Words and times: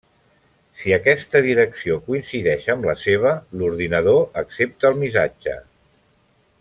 Si 0.83 0.93
aquesta 0.95 1.41
direcció 1.47 1.97
coincideix 2.07 2.65
amb 2.75 2.89
la 2.91 2.95
seva, 3.03 3.35
l'ordinador 3.61 4.27
accepta 4.45 4.91
el 4.93 4.99
missatge. 5.05 5.55